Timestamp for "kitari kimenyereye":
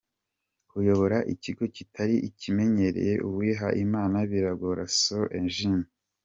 1.75-3.13